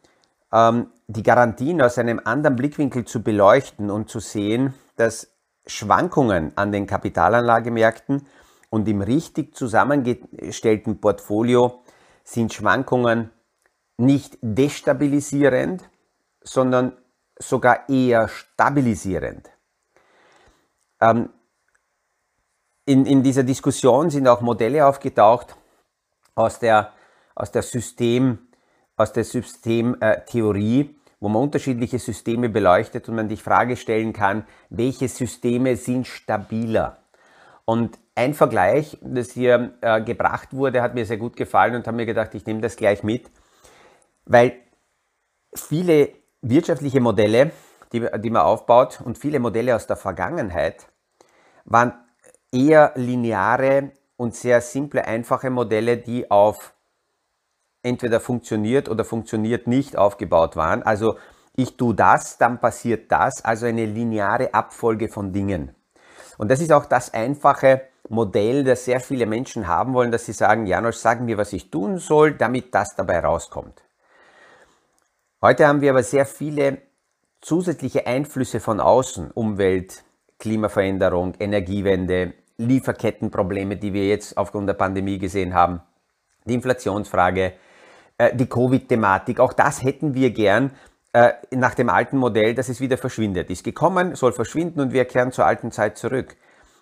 ähm, 0.52 0.88
die 1.06 1.22
Garantien 1.22 1.80
aus 1.80 1.98
einem 1.98 2.20
anderen 2.24 2.56
Blickwinkel 2.56 3.04
zu 3.04 3.22
beleuchten 3.22 3.90
und 3.90 4.10
zu 4.10 4.20
sehen, 4.20 4.74
dass 4.96 5.32
Schwankungen 5.66 6.52
an 6.56 6.72
den 6.72 6.86
Kapitalanlagemärkten 6.86 8.26
und 8.70 8.88
im 8.88 9.02
richtig 9.02 9.54
zusammengestellten 9.54 11.00
Portfolio 11.00 11.82
sind 12.24 12.52
Schwankungen 12.52 13.30
nicht 13.96 14.38
destabilisierend, 14.42 15.88
sondern 16.42 16.92
sogar 17.38 17.88
eher 17.88 18.28
stabilisierend. 18.28 19.50
Ähm, 21.00 21.30
in, 22.84 23.06
in 23.06 23.22
dieser 23.22 23.42
Diskussion 23.42 24.10
sind 24.10 24.26
auch 24.28 24.40
Modelle 24.40 24.86
aufgetaucht 24.86 25.56
aus 26.34 26.58
der, 26.58 26.92
aus 27.34 27.50
der 27.50 27.62
System, 27.62 28.48
aus 28.96 29.12
der 29.12 29.24
Systemtheorie, 29.24 30.96
wo 31.20 31.28
man 31.28 31.42
unterschiedliche 31.42 31.98
Systeme 31.98 32.48
beleuchtet 32.48 33.08
und 33.08 33.16
man 33.16 33.28
die 33.28 33.36
Frage 33.36 33.76
stellen 33.76 34.12
kann, 34.12 34.46
welche 34.70 35.08
Systeme 35.08 35.76
sind 35.76 36.06
stabiler? 36.06 36.98
Und 37.68 37.98
ein 38.14 38.32
Vergleich, 38.32 38.96
das 39.02 39.32
hier 39.32 39.74
äh, 39.82 40.00
gebracht 40.00 40.54
wurde, 40.54 40.80
hat 40.80 40.94
mir 40.94 41.04
sehr 41.04 41.18
gut 41.18 41.36
gefallen 41.36 41.74
und 41.74 41.86
habe 41.86 41.98
mir 41.98 42.06
gedacht, 42.06 42.34
ich 42.34 42.46
nehme 42.46 42.62
das 42.62 42.76
gleich 42.76 43.02
mit, 43.02 43.30
weil 44.24 44.54
viele 45.54 46.08
wirtschaftliche 46.40 47.02
Modelle, 47.02 47.50
die, 47.92 48.06
die 48.20 48.30
man 48.30 48.40
aufbaut 48.40 49.02
und 49.04 49.18
viele 49.18 49.38
Modelle 49.38 49.76
aus 49.76 49.86
der 49.86 49.96
Vergangenheit 49.96 50.86
waren 51.66 51.92
eher 52.50 52.92
lineare 52.94 53.92
und 54.16 54.34
sehr 54.34 54.62
simple, 54.62 55.04
einfache 55.04 55.50
Modelle, 55.50 55.98
die 55.98 56.30
auf 56.30 56.72
entweder 57.82 58.18
funktioniert 58.20 58.88
oder 58.88 59.04
funktioniert 59.04 59.66
nicht 59.66 59.94
aufgebaut 59.94 60.56
waren. 60.56 60.82
Also 60.82 61.18
ich 61.54 61.76
tue 61.76 61.94
das, 61.94 62.38
dann 62.38 62.60
passiert 62.60 63.12
das, 63.12 63.44
also 63.44 63.66
eine 63.66 63.84
lineare 63.84 64.54
Abfolge 64.54 65.10
von 65.10 65.34
Dingen. 65.34 65.74
Und 66.38 66.50
das 66.50 66.60
ist 66.60 66.72
auch 66.72 66.86
das 66.86 67.12
einfache 67.12 67.82
Modell, 68.08 68.64
das 68.64 68.86
sehr 68.86 69.00
viele 69.00 69.26
Menschen 69.26 69.68
haben 69.68 69.92
wollen, 69.92 70.10
dass 70.10 70.24
sie 70.24 70.32
sagen, 70.32 70.66
Janosch, 70.66 70.96
sag 70.96 71.20
mir, 71.20 71.36
was 71.36 71.52
ich 71.52 71.70
tun 71.70 71.98
soll, 71.98 72.32
damit 72.32 72.74
das 72.74 72.96
dabei 72.96 73.20
rauskommt. 73.20 73.82
Heute 75.42 75.66
haben 75.66 75.82
wir 75.82 75.90
aber 75.90 76.02
sehr 76.02 76.24
viele 76.24 76.78
zusätzliche 77.40 78.06
Einflüsse 78.06 78.60
von 78.60 78.80
außen, 78.80 79.30
Umwelt, 79.32 80.04
Klimaveränderung, 80.38 81.34
Energiewende, 81.38 82.34
Lieferkettenprobleme, 82.56 83.76
die 83.76 83.92
wir 83.92 84.08
jetzt 84.08 84.36
aufgrund 84.36 84.68
der 84.68 84.74
Pandemie 84.74 85.18
gesehen 85.18 85.54
haben, 85.54 85.82
die 86.44 86.54
Inflationsfrage, 86.54 87.52
äh, 88.16 88.34
die 88.34 88.46
Covid-Thematik, 88.46 89.38
auch 89.38 89.52
das 89.52 89.82
hätten 89.82 90.14
wir 90.14 90.30
gern 90.30 90.72
äh, 91.18 91.34
nach 91.50 91.74
dem 91.74 91.88
alten 91.88 92.16
Modell, 92.16 92.54
dass 92.54 92.68
es 92.68 92.80
wieder 92.80 92.96
verschwindet. 92.96 93.50
Ist 93.50 93.64
gekommen, 93.64 94.14
soll 94.14 94.32
verschwinden 94.32 94.78
und 94.78 94.92
wir 94.92 95.04
kehren 95.04 95.32
zur 95.32 95.46
alten 95.46 95.72
Zeit 95.72 95.98
zurück. 95.98 96.36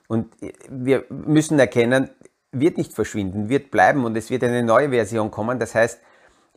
Und 0.09 0.43
äh, 0.43 0.53
wir 0.69 1.05
müssen 1.09 1.59
erkennen, 1.59 2.11
wird 2.53 2.77
nicht 2.77 2.93
verschwinden, 2.93 3.49
wird 3.49 3.71
bleiben 3.71 4.05
und 4.05 4.15
es 4.15 4.29
wird 4.29 4.45
eine 4.45 4.63
neue 4.63 4.91
Version 4.91 5.31
kommen. 5.31 5.59
Das 5.59 5.75
heißt, 5.75 6.01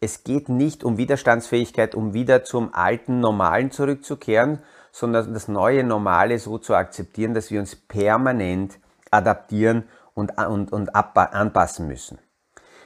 es 0.01 0.25
geht 0.25 0.50
nicht 0.50 0.83
um 0.83 0.98
Widerstandsfähigkeit, 0.98 1.95
um 1.95 2.13
wieder 2.13 2.43
zum 2.43 2.74
alten 2.74 3.21
Normalen 3.21 3.71
zurückzukehren, 3.71 4.59
sondern 4.91 5.33
das 5.33 5.48
neue 5.48 5.86
Normale 5.86 6.38
so 6.38 6.57
zu 6.57 6.75
akzeptieren, 6.75 7.33
dass 7.33 7.50
wir 7.50 7.62
uns 7.62 7.77
permanent 7.77 8.77
adaptieren 9.09 9.88
und, 10.13 10.38
und, 10.38 10.74
und 10.74 10.95
anpassen 10.95 11.88
müssen. 11.88 12.19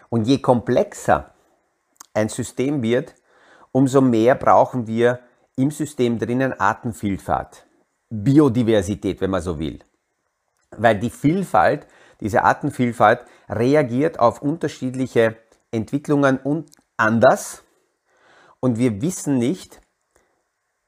Und 0.10 0.28
je 0.28 0.38
komplexer 0.38 1.32
ein 2.14 2.30
System 2.30 2.84
wird, 2.84 3.16
umso 3.74 4.00
mehr 4.00 4.36
brauchen 4.36 4.88
wir 4.88 5.20
im 5.58 5.70
System 5.72 6.18
drinnen 6.18 6.58
Artenvielfalt, 6.58 7.68
Biodiversität, 8.10 9.20
wenn 9.20 9.32
man 9.32 9.42
so 9.42 9.60
will. 9.60 9.80
Weil 10.72 11.00
die 11.00 11.10
Vielfalt, 11.10 11.86
diese 12.22 12.44
Artenvielfalt 12.44 13.26
reagiert 13.50 14.20
auf 14.20 14.42
unterschiedliche 14.42 15.36
Entwicklungen 15.72 16.38
und 16.38 16.72
anders 16.96 17.64
und 18.60 18.78
wir 18.78 19.02
wissen 19.02 19.38
nicht, 19.38 19.82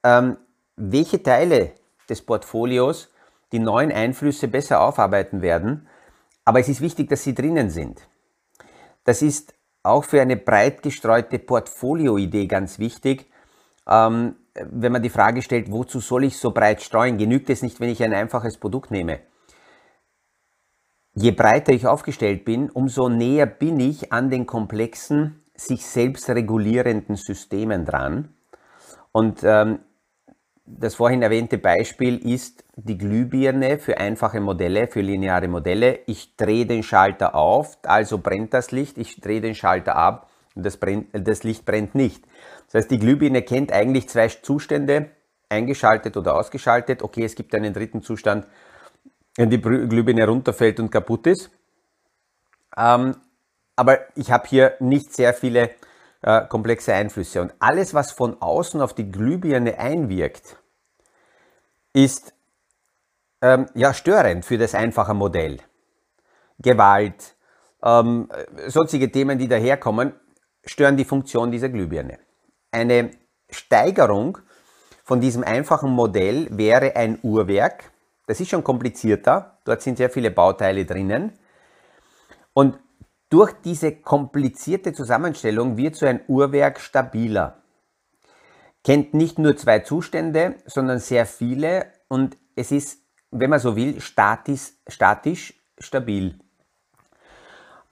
ähm, 0.04 0.38
welche 0.78 1.22
Teile 1.22 1.74
des 2.08 2.22
Portfolios 2.22 3.12
die 3.52 3.60
neuen 3.60 3.92
Einflüsse 3.92 4.48
besser 4.48 4.82
aufarbeiten 4.82 5.42
werden. 5.42 5.88
Aber 6.46 6.60
es 6.60 6.70
ist 6.70 6.82
wichtig, 6.82 7.10
dass 7.10 7.24
sie 7.24 7.34
drinnen 7.34 7.70
sind. 7.70 8.08
Das 9.04 9.22
ist 9.22 9.54
auch 9.86 10.04
für 10.04 10.22
eine 10.22 10.38
breit 10.38 10.82
gestreute 10.82 11.40
Portfolioidee 11.40 12.48
ganz 12.48 12.80
wichtig. 12.80 13.30
Ähm, 13.88 14.36
wenn 14.54 14.92
man 14.92 15.04
die 15.04 15.10
Frage 15.10 15.42
stellt, 15.42 15.72
wozu 15.72 16.00
soll 16.00 16.24
ich 16.24 16.38
so 16.38 16.52
breit 16.52 16.82
streuen? 16.82 17.18
Genügt 17.18 17.50
es 17.50 17.62
nicht, 17.62 17.80
wenn 17.80 17.90
ich 17.90 18.04
ein 18.04 18.14
einfaches 18.14 18.58
Produkt 18.58 18.92
nehme? 18.92 19.20
Je 21.14 21.32
breiter 21.32 21.72
ich 21.72 21.88
aufgestellt 21.88 22.44
bin, 22.46 22.70
umso 22.70 23.10
näher 23.10 23.46
bin 23.46 23.80
ich 23.80 24.12
an 24.12 24.30
den 24.30 24.46
komplexen, 24.46 25.44
sich 25.56 25.86
selbst 25.86 26.30
regulierenden 26.30 27.16
Systemen 27.16 27.86
dran. 27.86 28.34
Und 29.12 29.42
ähm, 29.44 29.80
das 30.66 30.96
vorhin 30.96 31.22
erwähnte 31.22 31.60
Beispiel 31.60 32.18
ist 32.18 32.64
die 32.76 32.98
Glühbirne 32.98 33.78
für 33.78 33.98
einfache 33.98 34.42
Modelle, 34.42 34.88
für 34.88 35.02
lineare 35.02 35.48
Modelle. 35.48 36.00
Ich 36.08 36.36
drehe 36.38 36.66
den 36.66 36.82
Schalter 36.82 37.36
auf, 37.36 37.78
also 37.84 38.18
brennt 38.18 38.54
das 38.54 38.72
Licht, 38.72 38.98
ich 38.98 39.22
drehe 39.22 39.42
den 39.42 39.54
Schalter 39.54 39.96
ab 39.96 40.30
und 40.56 40.66
das, 40.66 40.78
brennt, 40.78 41.08
das 41.14 41.44
Licht 41.44 41.66
brennt 41.66 41.94
nicht. 41.94 42.26
Das 42.66 42.76
heißt, 42.76 42.92
die 42.92 42.98
Glühbirne 42.98 43.44
kennt 43.44 43.72
eigentlich 43.72 44.10
zwei 44.10 44.28
Zustände, 44.28 45.12
eingeschaltet 45.50 46.18
oder 46.18 46.36
ausgeschaltet. 46.36 47.04
Okay, 47.04 47.24
es 47.24 47.36
gibt 47.36 47.54
einen 47.54 47.74
dritten 47.74 48.02
Zustand, 48.02 48.48
wenn 49.36 49.52
die 49.52 49.62
Glühbirne 49.62 50.28
runterfällt 50.28 50.80
und 50.80 50.90
kaputt 50.90 51.28
ist. 51.28 51.52
Ähm, 52.76 53.16
aber 53.76 54.00
ich 54.16 54.32
habe 54.32 54.48
hier 54.48 54.74
nicht 54.80 55.14
sehr 55.14 55.34
viele 55.34 55.70
äh, 56.26 56.48
komplexe 56.48 56.92
Einflüsse. 56.94 57.40
Und 57.40 57.54
alles, 57.60 57.94
was 57.94 58.12
von 58.12 58.42
außen 58.42 58.82
auf 58.82 58.94
die 58.94 59.12
Glühbirne 59.12 59.78
einwirkt, 59.78 60.58
ist 61.94 62.34
ähm, 63.42 63.68
ja 63.76 63.94
störend 63.94 64.44
für 64.44 64.58
das 64.58 64.74
einfache 64.74 65.14
Modell. 65.14 65.60
Gewalt, 66.58 67.36
ähm, 67.84 68.30
sonstige 68.66 69.12
Themen, 69.12 69.38
die 69.38 69.48
daherkommen, 69.48 70.14
stören 70.66 70.98
die 70.98 71.06
Funktion 71.06 71.52
dieser 71.52 71.70
Glühbirne. 71.70 72.18
Eine 72.72 73.12
Steigerung 73.52 74.40
von 75.04 75.22
diesem 75.22 75.44
einfachen 75.44 75.92
Modell 75.92 76.48
wäre 76.50 76.96
ein 76.96 77.20
Uhrwerk. 77.22 77.92
Das 78.26 78.40
ist 78.40 78.50
schon 78.50 78.64
komplizierter. 78.64 79.60
Dort 79.64 79.84
sind 79.84 79.98
sehr 79.98 80.10
viele 80.10 80.32
Bauteile 80.32 80.86
drinnen. 80.86 81.38
Und 82.54 82.80
durch 83.36 83.52
diese 83.66 83.92
komplizierte 83.92 84.94
Zusammenstellung 84.94 85.76
wird 85.76 85.98
so 85.98 86.06
ein 86.06 86.22
Uhrwerk 86.30 86.80
stabiler. 86.80 87.58
Kennt 88.82 89.14
nicht 89.14 89.38
nur 89.38 89.58
zwei 89.58 89.80
Zustände, 89.80 90.56
sondern 90.66 91.00
sehr 91.00 91.26
viele 91.26 91.88
und 92.08 92.38
es 92.56 92.72
ist, 92.72 93.02
wenn 93.32 93.50
man 93.50 93.60
so 93.60 93.76
will, 93.76 94.00
statisch, 94.00 94.72
statisch 94.88 95.54
stabil. 95.80 96.40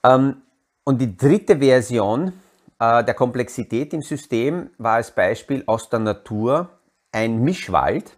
Ähm, 0.01 0.43
und 0.85 1.01
die 1.01 1.17
dritte 1.17 1.57
Version 1.57 2.31
äh, 2.79 3.03
der 3.03 3.13
Komplexität 3.13 3.93
im 3.93 4.01
System 4.01 4.69
war 4.77 4.93
als 4.93 5.11
Beispiel 5.11 5.63
aus 5.65 5.89
der 5.89 5.99
Natur 5.99 6.69
ein 7.11 7.43
Mischwald, 7.43 8.17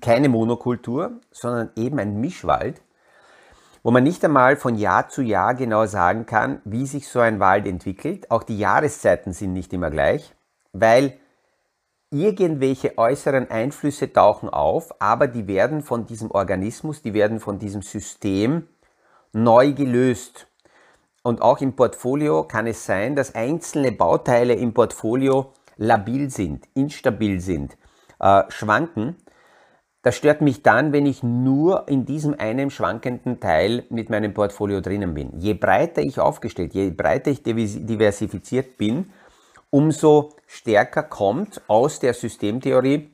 keine 0.00 0.30
Monokultur, 0.30 1.20
sondern 1.30 1.72
eben 1.76 1.98
ein 1.98 2.18
Mischwald 2.18 2.80
wo 3.82 3.90
man 3.90 4.04
nicht 4.04 4.24
einmal 4.24 4.56
von 4.56 4.76
Jahr 4.76 5.08
zu 5.08 5.22
Jahr 5.22 5.54
genau 5.54 5.86
sagen 5.86 6.26
kann, 6.26 6.60
wie 6.64 6.86
sich 6.86 7.08
so 7.08 7.20
ein 7.20 7.40
Wald 7.40 7.66
entwickelt. 7.66 8.30
Auch 8.30 8.42
die 8.42 8.58
Jahreszeiten 8.58 9.32
sind 9.32 9.52
nicht 9.52 9.72
immer 9.72 9.90
gleich, 9.90 10.34
weil 10.72 11.14
irgendwelche 12.10 12.98
äußeren 12.98 13.50
Einflüsse 13.50 14.12
tauchen 14.12 14.48
auf, 14.50 15.00
aber 15.00 15.26
die 15.26 15.46
werden 15.48 15.82
von 15.82 16.06
diesem 16.06 16.30
Organismus, 16.30 17.02
die 17.02 17.14
werden 17.14 17.40
von 17.40 17.58
diesem 17.58 17.82
System 17.82 18.68
neu 19.32 19.72
gelöst. 19.72 20.46
Und 21.22 21.40
auch 21.40 21.60
im 21.60 21.74
Portfolio 21.74 22.44
kann 22.44 22.66
es 22.66 22.84
sein, 22.84 23.16
dass 23.16 23.34
einzelne 23.34 23.92
Bauteile 23.92 24.54
im 24.54 24.74
Portfolio 24.74 25.52
labil 25.76 26.30
sind, 26.30 26.66
instabil 26.74 27.40
sind, 27.40 27.76
äh, 28.20 28.42
schwanken. 28.48 29.16
Das 30.02 30.16
stört 30.16 30.40
mich 30.40 30.62
dann, 30.62 30.92
wenn 30.92 31.06
ich 31.06 31.22
nur 31.22 31.88
in 31.88 32.04
diesem 32.04 32.34
einen 32.38 32.70
schwankenden 32.70 33.38
Teil 33.38 33.84
mit 33.88 34.10
meinem 34.10 34.34
Portfolio 34.34 34.80
drinnen 34.80 35.14
bin. 35.14 35.38
Je 35.38 35.54
breiter 35.54 36.02
ich 36.02 36.18
aufgestellt, 36.18 36.74
je 36.74 36.90
breiter 36.90 37.30
ich 37.30 37.44
diversifiziert 37.44 38.78
bin, 38.78 39.12
umso 39.70 40.30
stärker 40.48 41.04
kommt 41.04 41.62
aus 41.68 42.00
der 42.00 42.14
Systemtheorie 42.14 43.10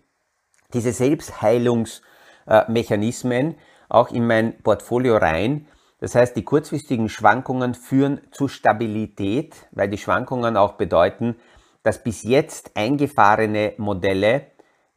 diese 0.73 0.92
Selbstheilungsmechanismen 0.92 3.57
auch 3.90 4.11
in 4.11 4.26
mein 4.26 4.57
Portfolio 4.62 5.18
rein. 5.18 5.66
Das 6.00 6.14
heißt, 6.14 6.37
die 6.37 6.45
kurzfristigen 6.45 7.11
Schwankungen 7.11 7.75
führen 7.75 8.21
zu 8.30 8.49
Stabilität, 8.49 9.57
weil 9.73 9.88
die 9.88 9.99
Schwankungen 9.99 10.57
auch 10.57 10.75
bedeuten, 10.75 11.37
dass 11.83 12.02
bis 12.02 12.23
jetzt 12.23 12.71
eingefahrene 12.76 13.75
Modelle 13.76 14.47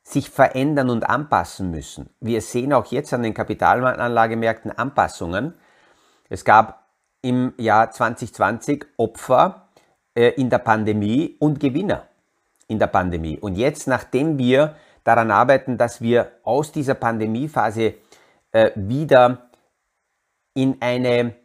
sich 0.04 0.30
verändern 0.30 0.90
und 0.90 1.10
anpassen 1.10 1.72
müssen. 1.72 2.10
Wir 2.20 2.42
sehen 2.42 2.74
auch 2.74 2.88
jetzt 2.88 3.14
an 3.14 3.24
den 3.24 3.34
Kapitalanlagemärkten 3.34 4.72
Anpassungen. 4.72 5.54
Es 6.30 6.44
gab 6.44 6.88
im 7.22 7.54
Jahr 7.58 7.92
2020 7.92 8.86
Opfer 8.98 9.70
äh, 10.16 10.30
in 10.30 10.50
der 10.50 10.58
Pandemie 10.58 11.36
und 11.40 11.60
Gewinner 11.60 12.08
in 12.68 12.80
der 12.80 12.88
Pandemie. 12.88 13.38
Und 13.38 13.56
jetzt, 13.56 13.88
nachdem 13.88 14.38
wir 14.38 14.76
daran 15.04 15.30
arbeiten, 15.30 15.78
dass 15.78 16.02
wir 16.02 16.32
aus 16.44 16.72
dieser 16.72 16.96
Pandemiephase 16.96 17.96
äh, 18.52 18.72
wieder 18.76 19.50
in 20.54 20.78
eine 20.82 21.36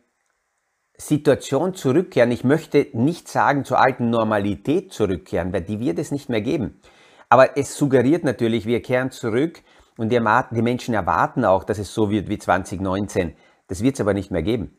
Situation 0.97 1.75
zurückkehren, 1.75 2.31
ich 2.31 2.45
möchte 2.45 2.87
nicht 2.93 3.29
sagen 3.29 3.65
zur 3.65 3.79
alten 3.79 4.09
Normalität 4.09 4.93
zurückkehren, 4.93 5.53
weil 5.53 5.63
die 5.63 5.81
wird 5.81 5.99
es 5.99 6.11
nicht 6.11 6.29
mehr 6.29 6.41
geben. 6.41 6.81
Aber 7.29 7.57
es 7.57 7.77
suggeriert 7.77 8.25
natürlich, 8.25 8.67
wir 8.67 8.83
kehren 8.83 9.11
zurück 9.11 9.63
und 9.97 10.11
die, 10.11 10.21
die 10.53 10.63
Menschen 10.63 10.95
erwarten 10.95 11.45
auch, 11.45 11.65
dass 11.65 11.79
es 11.79 11.93
so 11.93 12.11
wird 12.11 12.29
wie 12.29 12.39
2019. 12.39 13.35
Das 13.69 13.83
wird 13.83 13.95
es 13.95 14.01
aber 14.01 14.15
nicht 14.15 14.31
mehr 14.31 14.43
geben. 14.43 14.77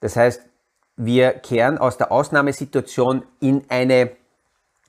Das 0.00 0.16
heißt, 0.16 0.42
wir 0.96 1.32
kehren 1.32 1.78
aus 1.78 1.96
der 1.96 2.12
Ausnahmesituation 2.12 3.24
in 3.40 3.64
eine 3.68 4.12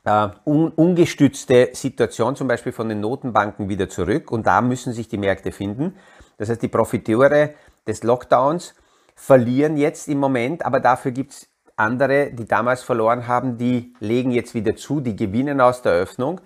äh, 0.05 0.29
un 0.45 0.69
ungestützte 0.69 1.69
Situation, 1.73 2.35
zum 2.35 2.47
Beispiel 2.47 2.71
von 2.71 2.89
den 2.89 2.99
Notenbanken, 2.99 3.69
wieder 3.69 3.89
zurück. 3.89 4.31
Und 4.31 4.47
da 4.47 4.61
müssen 4.61 4.93
sich 4.93 5.07
die 5.07 5.17
Märkte 5.17 5.51
finden. 5.51 5.95
Das 6.37 6.49
heißt, 6.49 6.61
die 6.61 6.67
Profiteure 6.67 7.51
des 7.87 8.03
Lockdowns 8.03 8.75
verlieren 9.15 9.77
jetzt 9.77 10.07
im 10.07 10.19
Moment, 10.19 10.65
aber 10.65 10.79
dafür 10.79 11.11
gibt 11.11 11.33
es 11.33 11.47
andere, 11.75 12.31
die 12.31 12.45
damals 12.45 12.83
verloren 12.83 13.27
haben, 13.27 13.57
die 13.57 13.93
legen 13.99 14.31
jetzt 14.31 14.53
wieder 14.53 14.75
zu, 14.75 14.99
die 14.99 15.15
gewinnen 15.15 15.61
aus 15.61 15.81
der 15.81 15.93
Öffnung, 15.93 16.41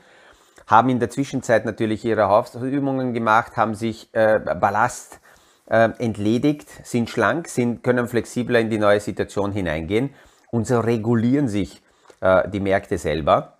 haben 0.67 0.89
in 0.89 0.99
der 0.99 1.09
Zwischenzeit 1.09 1.65
natürlich 1.65 2.03
ihre 2.03 2.27
Hausübungen 2.27 3.13
gemacht, 3.13 3.55
haben 3.55 3.73
sich 3.73 4.13
äh, 4.13 4.39
Ballast 4.39 5.21
äh, 5.69 5.89
entledigt, 5.97 6.67
sind 6.83 7.09
schlank, 7.09 7.47
sind, 7.47 7.83
können 7.83 8.07
flexibler 8.07 8.59
in 8.59 8.69
die 8.69 8.77
neue 8.77 8.99
Situation 8.99 9.53
hineingehen 9.53 10.13
und 10.51 10.67
so 10.67 10.79
regulieren 10.81 11.47
sich 11.47 11.81
äh, 12.19 12.47
die 12.49 12.59
Märkte 12.59 12.97
selber. 12.97 13.53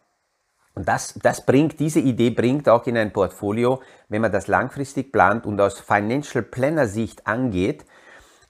Und 0.75 0.87
das, 0.87 1.15
das 1.23 1.45
bringt, 1.45 1.79
diese 1.79 1.99
Idee 1.99 2.29
bringt 2.29 2.69
auch 2.69 2.85
in 2.85 2.97
ein 2.97 3.11
Portfolio, 3.11 3.81
wenn 4.09 4.21
man 4.21 4.31
das 4.31 4.47
langfristig 4.47 5.11
plant 5.11 5.45
und 5.45 5.59
aus 5.59 5.79
Financial 5.79 6.43
Planner 6.43 6.87
Sicht 6.87 7.25
angeht, 7.25 7.85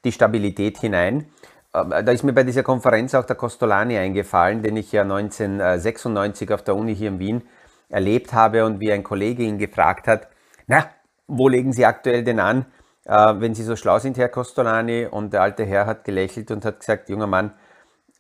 die 0.04 0.12
Stabilität 0.12 0.80
hinein. 0.80 1.28
Äh, 1.74 2.04
da 2.04 2.12
ist 2.12 2.24
mir 2.24 2.34
bei 2.34 2.44
dieser 2.44 2.64
Konferenz 2.64 3.14
auch 3.14 3.26
der 3.26 3.36
Costolani 3.36 4.00
eingefallen, 4.00 4.64
den 4.64 4.78
ich 4.78 4.92
ja 4.92 5.04
1996 5.04 6.52
auf 6.52 6.64
der 6.64 6.76
Uni 6.76 6.96
hier 6.96 7.10
in 7.10 7.20
Wien 7.20 7.44
erlebt 7.90 8.34
habe 8.34 8.66
und 8.66 8.80
wie 8.80 8.92
ein 8.92 9.04
Kollege 9.04 9.44
ihn 9.44 9.58
gefragt 9.58 10.08
hat, 10.08 10.28
na, 10.68 10.90
wo 11.28 11.48
legen 11.48 11.74
Sie 11.74 11.86
aktuell 11.86 12.24
denn 12.24 12.40
an, 12.40 12.66
äh, 13.06 13.34
wenn 13.38 13.54
Sie 13.56 13.64
so 13.64 13.76
schlau 13.76 14.00
sind, 14.00 14.18
Herr 14.18 14.30
Costolani? 14.30 15.06
Und 15.06 15.34
der 15.34 15.42
alte 15.42 15.66
Herr 15.66 15.86
hat 15.86 16.04
gelächelt 16.04 16.52
und 16.52 16.66
hat 16.66 16.80
gesagt, 16.80 17.10
junger 17.10 17.28
Mann, 17.28 17.54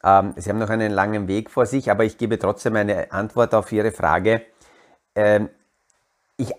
ähm, 0.03 0.33
Sie 0.37 0.49
haben 0.49 0.59
noch 0.59 0.69
einen 0.69 0.91
langen 0.91 1.27
Weg 1.27 1.49
vor 1.49 1.65
sich, 1.65 1.91
aber 1.91 2.05
ich 2.05 2.17
gebe 2.17 2.39
trotzdem 2.39 2.75
eine 2.75 3.11
Antwort 3.11 3.53
auf 3.53 3.71
Ihre 3.71 3.91
Frage. 3.91 4.41
Ähm, 5.15 5.49
ich 6.37 6.53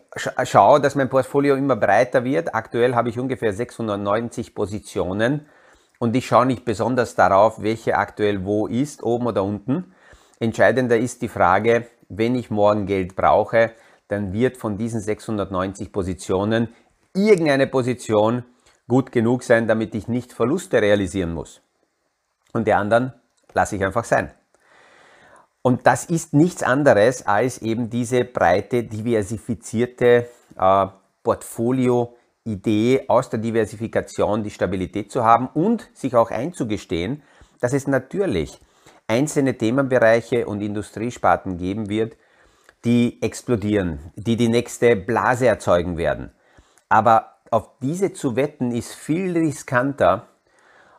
schaue, 0.44 0.80
dass 0.80 0.96
mein 0.96 1.08
Portfolio 1.08 1.54
immer 1.54 1.76
breiter 1.76 2.24
wird. 2.24 2.54
Aktuell 2.54 2.96
habe 2.96 3.10
ich 3.10 3.18
ungefähr 3.18 3.52
690 3.52 4.54
Positionen 4.54 5.46
und 6.00 6.16
ich 6.16 6.26
schaue 6.26 6.46
nicht 6.46 6.64
besonders 6.64 7.14
darauf, 7.14 7.62
welche 7.62 7.96
aktuell 7.96 8.44
wo 8.44 8.66
ist, 8.66 9.04
oben 9.04 9.28
oder 9.28 9.44
unten. 9.44 9.94
Entscheidender 10.40 10.98
ist 10.98 11.22
die 11.22 11.28
Frage, 11.28 11.86
wenn 12.08 12.34
ich 12.34 12.50
morgen 12.50 12.86
Geld 12.86 13.16
brauche, 13.16 13.72
dann 14.08 14.32
wird 14.32 14.56
von 14.56 14.78
diesen 14.78 15.00
690 15.00 15.92
Positionen 15.92 16.68
irgendeine 17.14 17.66
Position 17.66 18.44
gut 18.88 19.12
genug 19.12 19.42
sein, 19.42 19.68
damit 19.68 19.94
ich 19.94 20.08
nicht 20.08 20.32
Verluste 20.32 20.80
realisieren 20.80 21.34
muss. 21.34 21.60
Und 22.52 22.66
die 22.66 22.72
anderen 22.72 23.12
lasse 23.52 23.76
ich 23.76 23.84
einfach 23.84 24.04
sein. 24.04 24.32
Und 25.60 25.86
das 25.86 26.06
ist 26.06 26.32
nichts 26.32 26.62
anderes 26.62 27.26
als 27.26 27.58
eben 27.58 27.90
diese 27.90 28.24
breite, 28.24 28.84
diversifizierte 28.84 30.28
äh, 30.58 30.86
Portfolio-Idee 31.22 33.04
aus 33.08 33.28
der 33.28 33.40
Diversifikation 33.40 34.42
die 34.42 34.50
Stabilität 34.50 35.12
zu 35.12 35.24
haben 35.24 35.48
und 35.52 35.90
sich 35.92 36.16
auch 36.16 36.30
einzugestehen, 36.30 37.22
dass 37.60 37.74
es 37.74 37.86
natürlich 37.86 38.58
einzelne 39.08 39.58
Themenbereiche 39.58 40.46
und 40.46 40.60
Industriesparten 40.60 41.58
geben 41.58 41.88
wird, 41.88 42.16
die 42.84 43.20
explodieren, 43.22 43.98
die 44.14 44.36
die 44.36 44.48
nächste 44.48 44.94
Blase 44.94 45.48
erzeugen 45.48 45.96
werden. 45.96 46.30
Aber 46.88 47.38
auf 47.50 47.78
diese 47.80 48.12
zu 48.12 48.36
wetten 48.36 48.70
ist 48.70 48.94
viel 48.94 49.36
riskanter 49.36 50.28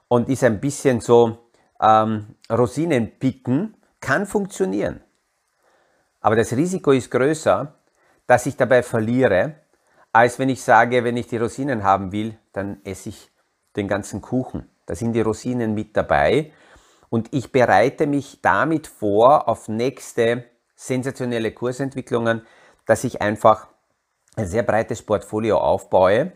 und 0.08 0.28
ist 0.28 0.44
ein 0.44 0.60
bisschen 0.60 1.00
so 1.00 1.38
ähm, 1.80 2.36
Rosinen 2.52 3.14
kann 4.02 4.26
funktionieren. 4.26 5.02
Aber 6.22 6.36
das 6.36 6.52
Risiko 6.54 6.92
ist 6.92 7.12
größer, 7.12 7.74
dass 8.28 8.46
ich 8.46 8.58
dabei 8.58 8.84
verliere, 8.84 9.56
als 10.12 10.40
wenn 10.40 10.50
ich 10.50 10.62
sage, 10.62 11.04
wenn 11.04 11.18
ich 11.18 11.28
die 11.28 11.38
Rosinen 11.38 11.84
haben 11.84 12.12
will, 12.12 12.38
dann 12.52 12.82
esse 12.84 13.10
ich 13.10 13.30
den 13.76 13.88
ganzen 13.88 14.22
Kuchen. 14.22 14.70
Da 14.86 14.96
sind 14.96 15.14
die 15.14 15.22
Rosinen 15.22 15.76
mit 15.76 15.96
dabei 15.96 16.52
und 17.10 17.34
ich 17.34 17.52
bereite 17.52 18.08
mich 18.08 18.42
damit 18.42 18.88
vor 18.88 19.48
auf 19.48 19.68
nächste 19.68 20.46
sensationelle 20.76 21.52
Kursentwicklungen, 21.52 22.44
dass 22.86 23.04
ich 23.04 23.22
einfach 23.22 23.68
ein 24.36 24.48
sehr 24.48 24.64
breites 24.64 25.02
Portfolio 25.02 25.58
aufbaue 25.58 26.32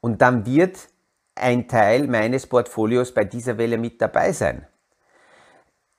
und 0.00 0.22
dann 0.22 0.46
wird 0.46 0.88
ein 1.34 1.66
Teil 1.66 2.06
meines 2.06 2.46
Portfolios 2.46 3.12
bei 3.12 3.24
dieser 3.24 3.58
Welle 3.58 3.78
mit 3.78 4.00
dabei 4.00 4.32
sein. 4.32 4.66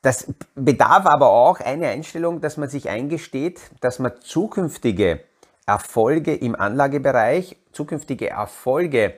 Das 0.02 0.32
bedarf 0.56 1.06
aber 1.06 1.30
auch 1.30 1.60
eine 1.60 1.88
Einstellung, 1.88 2.42
dass 2.42 2.58
man 2.58 2.70
sich 2.70 2.90
eingesteht, 2.90 3.62
dass 3.80 4.00
man 4.00 4.20
zukünftige 4.20 5.22
Erfolge 5.66 6.36
im 6.36 6.56
Anlagebereich, 6.56 7.56
zukünftige 7.72 8.30
Erfolge 8.30 9.14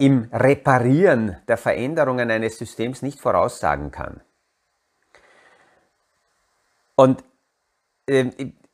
im 0.00 0.30
Reparieren 0.32 1.36
der 1.46 1.58
Veränderungen 1.58 2.30
eines 2.30 2.56
Systems 2.56 3.02
nicht 3.02 3.20
voraussagen 3.20 3.90
kann. 3.90 4.22
Und 6.96 7.22
äh, 8.06 8.30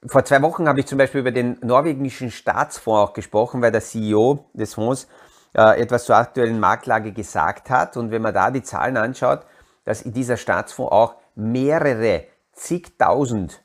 vor 0.06 0.24
zwei 0.24 0.40
Wochen 0.42 0.68
habe 0.68 0.80
ich 0.80 0.86
zum 0.86 0.98
Beispiel 0.98 1.20
über 1.20 1.32
den 1.32 1.58
norwegischen 1.62 2.30
Staatsfonds 2.30 3.10
auch 3.10 3.12
gesprochen, 3.12 3.60
weil 3.60 3.72
der 3.72 3.80
CEO 3.80 4.48
des 4.52 4.74
Fonds 4.74 5.08
äh, 5.52 5.80
etwas 5.80 6.04
zur 6.04 6.16
aktuellen 6.16 6.60
Marktlage 6.60 7.12
gesagt 7.12 7.70
hat. 7.70 7.96
Und 7.96 8.12
wenn 8.12 8.22
man 8.22 8.32
da 8.32 8.52
die 8.52 8.62
Zahlen 8.62 8.96
anschaut, 8.96 9.40
dass 9.84 10.04
dieser 10.04 10.36
Staatsfonds 10.36 10.92
auch 10.92 11.16
mehrere 11.34 12.24
zigtausend 12.52 13.64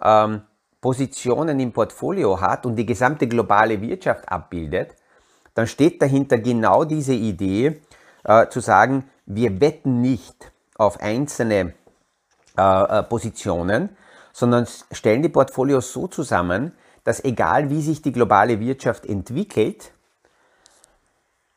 ähm, 0.00 0.42
Positionen 0.80 1.60
im 1.60 1.74
Portfolio 1.74 2.40
hat 2.40 2.64
und 2.64 2.76
die 2.76 2.86
gesamte 2.86 3.28
globale 3.28 3.82
Wirtschaft 3.82 4.26
abbildet, 4.30 4.96
dann 5.56 5.66
steht 5.66 6.02
dahinter 6.02 6.38
genau 6.38 6.84
diese 6.84 7.14
Idee 7.14 7.80
äh, 8.24 8.46
zu 8.48 8.60
sagen, 8.60 9.10
wir 9.24 9.60
wetten 9.60 10.02
nicht 10.02 10.52
auf 10.76 11.00
einzelne 11.00 11.72
äh, 12.58 12.98
äh 12.98 13.02
Positionen, 13.04 13.88
sondern 14.32 14.66
stellen 14.92 15.22
die 15.22 15.30
Portfolios 15.30 15.92
so 15.94 16.08
zusammen, 16.08 16.72
dass 17.04 17.24
egal 17.24 17.70
wie 17.70 17.80
sich 17.80 18.02
die 18.02 18.12
globale 18.12 18.60
Wirtschaft 18.60 19.06
entwickelt, 19.06 19.92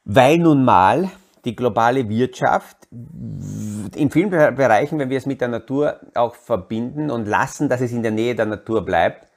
weil 0.06 0.38
nun 0.38 0.64
mal 0.64 1.10
die 1.44 1.56
globale 1.56 2.08
Wirtschaft 2.08 2.78
in 2.92 4.10
vielen 4.12 4.30
Bereichen, 4.30 4.98
wenn 5.00 5.10
wir 5.10 5.18
es 5.18 5.26
mit 5.26 5.42
der 5.42 5.50
Natur 5.50 6.00
auch 6.16 6.36
verbinden 6.36 7.12
und 7.12 7.28
lassen, 7.28 7.68
dass 7.68 7.82
es 7.82 7.92
in 7.92 8.02
der 8.02 8.12
Nähe 8.12 8.34
der 8.34 8.46
Natur 8.46 8.86
bleibt, 8.86 9.28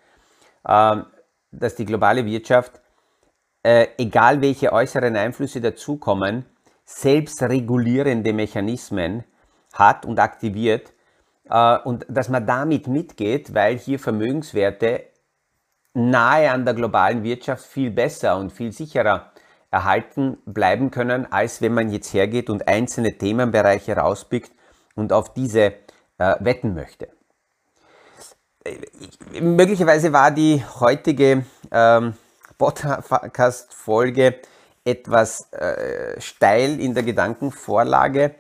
ähm, 0.69 1.07
dass 1.51 1.75
die 1.75 1.85
globale 1.85 2.25
Wirtschaft, 2.25 2.82
äh, 3.63 3.89
egal 3.99 4.41
welche 4.41 4.73
äußeren 4.73 5.17
Einflüsse 5.17 5.61
dazukommen, 5.61 6.45
selbstregulierende 6.85 8.33
Mechanismen 8.33 9.25
hat 9.73 10.05
und 10.05 10.19
aktiviert 10.19 10.93
äh, 11.49 11.79
und 11.79 12.07
dass 12.09 12.29
man 12.29 12.47
damit 12.47 12.87
mitgeht, 12.87 13.55
weil 13.55 13.79
hier 13.79 13.99
Vermögenswerte 13.99 15.05
nahe 15.95 16.51
an 16.51 16.65
der 16.65 16.75
globalen 16.75 17.23
Wirtschaft 17.23 17.65
viel 17.67 17.91
besser 17.91 18.37
und 18.37 18.51
viel 18.53 18.73
sicherer 18.73 19.33
erhalten 19.71 20.39
bleiben 20.45 20.91
können, 20.91 21.31
als 21.31 21.63
wenn 21.63 21.75
man 21.75 21.91
jetzt 21.91 22.13
hergeht 22.13 22.51
und 22.51 22.69
einzelne 22.69 23.17
Themenbereiche 23.17 23.97
rauspickt 23.97 24.53
und 24.95 25.13
auf 25.13 25.33
diese 25.33 25.75
äh, 26.19 26.37
wetten 26.41 26.75
möchte. 26.75 27.09
Äh, 28.65 29.41
möglicherweise 29.41 30.13
war 30.13 30.31
die 30.31 30.63
heutige 30.81 31.45
ähm, 31.71 32.15
Podcast-Folge 32.63 34.37
etwas 34.85 35.53
äh, 35.53 36.21
steil 36.21 36.81
in 36.81 36.95
der 36.95 37.03
Gedankenvorlage, 37.03 38.37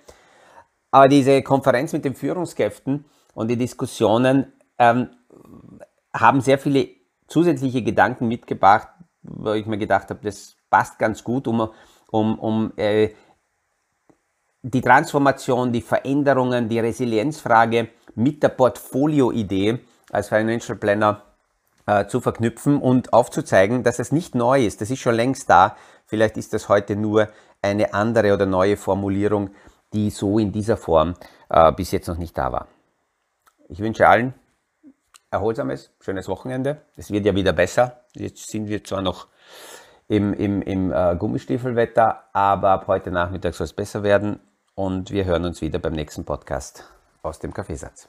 aber 0.92 1.08
diese 1.08 1.42
Konferenz 1.42 1.92
mit 1.92 2.04
den 2.04 2.14
Führungskräften 2.14 3.04
und 3.34 3.48
die 3.48 3.56
Diskussionen 3.56 4.52
ähm, 4.78 5.08
haben 6.14 6.40
sehr 6.40 6.58
viele 6.58 6.88
zusätzliche 7.26 7.82
Gedanken 7.82 8.28
mitgebracht, 8.28 8.88
wo 9.22 9.54
ich 9.54 9.66
mir 9.66 9.78
gedacht 9.78 10.10
habe, 10.10 10.20
das 10.22 10.56
passt 10.70 10.98
ganz 11.00 11.24
gut, 11.24 11.48
um, 11.48 11.70
um, 12.10 12.38
um 12.38 12.72
äh, 12.76 13.10
die 14.62 14.80
Transformation, 14.82 15.72
die 15.72 15.82
Veränderungen, 15.82 16.68
die 16.68 16.78
Resilienzfrage 16.78 17.88
mit 18.14 18.40
der 18.42 18.50
Portfolio-Idee 18.50 19.80
als 20.12 20.28
Financial 20.28 20.78
Planner 20.78 21.31
äh, 21.86 22.06
zu 22.06 22.20
verknüpfen 22.20 22.78
und 22.78 23.12
aufzuzeigen, 23.12 23.82
dass 23.82 23.98
es 23.98 24.12
nicht 24.12 24.34
neu 24.34 24.64
ist. 24.64 24.80
Das 24.80 24.90
ist 24.90 25.00
schon 25.00 25.14
längst 25.14 25.50
da. 25.50 25.76
Vielleicht 26.06 26.36
ist 26.36 26.52
das 26.52 26.68
heute 26.68 26.96
nur 26.96 27.28
eine 27.62 27.94
andere 27.94 28.34
oder 28.34 28.46
neue 28.46 28.76
Formulierung, 28.76 29.50
die 29.92 30.10
so 30.10 30.38
in 30.38 30.52
dieser 30.52 30.76
Form 30.76 31.14
äh, 31.48 31.72
bis 31.72 31.90
jetzt 31.90 32.08
noch 32.08 32.18
nicht 32.18 32.36
da 32.36 32.52
war. 32.52 32.68
Ich 33.68 33.80
wünsche 33.80 34.08
allen 34.08 34.34
erholsames, 35.30 35.90
schönes 36.00 36.28
Wochenende. 36.28 36.82
Es 36.96 37.10
wird 37.10 37.24
ja 37.24 37.34
wieder 37.34 37.52
besser. 37.52 38.02
Jetzt 38.14 38.50
sind 38.50 38.68
wir 38.68 38.84
zwar 38.84 39.00
noch 39.00 39.28
im, 40.08 40.34
im, 40.34 40.60
im 40.62 40.92
äh, 40.92 41.16
Gummistiefelwetter, 41.16 42.24
aber 42.34 42.70
ab 42.70 42.86
heute 42.86 43.10
Nachmittag 43.10 43.54
soll 43.54 43.64
es 43.64 43.72
besser 43.72 44.02
werden 44.02 44.40
und 44.74 45.10
wir 45.10 45.24
hören 45.24 45.46
uns 45.46 45.62
wieder 45.62 45.78
beim 45.78 45.94
nächsten 45.94 46.24
Podcast 46.24 46.84
aus 47.22 47.38
dem 47.38 47.54
Kaffeesatz. 47.54 48.08